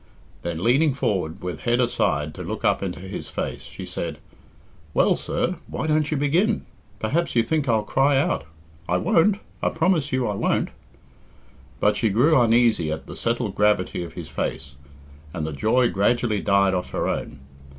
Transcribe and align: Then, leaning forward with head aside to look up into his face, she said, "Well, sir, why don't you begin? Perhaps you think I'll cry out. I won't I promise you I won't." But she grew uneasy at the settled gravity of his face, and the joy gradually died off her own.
Then, 0.41 0.63
leaning 0.63 0.95
forward 0.95 1.43
with 1.43 1.59
head 1.59 1.79
aside 1.79 2.33
to 2.33 2.41
look 2.41 2.65
up 2.65 2.81
into 2.81 3.01
his 3.01 3.29
face, 3.29 3.65
she 3.65 3.85
said, 3.85 4.17
"Well, 4.95 5.15
sir, 5.15 5.57
why 5.67 5.85
don't 5.85 6.09
you 6.09 6.17
begin? 6.17 6.65
Perhaps 6.99 7.35
you 7.35 7.43
think 7.43 7.69
I'll 7.69 7.83
cry 7.83 8.17
out. 8.17 8.45
I 8.89 8.97
won't 8.97 9.37
I 9.61 9.69
promise 9.69 10.11
you 10.11 10.25
I 10.25 10.33
won't." 10.33 10.69
But 11.79 11.97
she 11.97 12.09
grew 12.09 12.35
uneasy 12.35 12.91
at 12.91 13.05
the 13.05 13.15
settled 13.15 13.53
gravity 13.53 14.01
of 14.03 14.13
his 14.13 14.27
face, 14.27 14.73
and 15.35 15.45
the 15.45 15.53
joy 15.53 15.87
gradually 15.91 16.41
died 16.41 16.73
off 16.73 16.89
her 16.93 17.07
own. 17.07 17.37